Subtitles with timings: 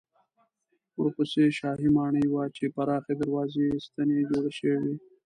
[0.99, 4.95] ورپسې شاهي ماڼۍ وه چې پراخې دروازې یې ستنې جوړې شوې وې.